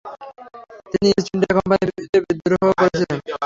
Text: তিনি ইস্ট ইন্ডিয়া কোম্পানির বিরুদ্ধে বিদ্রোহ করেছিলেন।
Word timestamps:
তিনি 0.91 1.07
ইস্ট 1.11 1.29
ইন্ডিয়া 1.33 1.53
কোম্পানির 1.57 1.89
বিরুদ্ধে 1.89 2.17
বিদ্রোহ 2.27 2.61
করেছিলেন। 2.79 3.17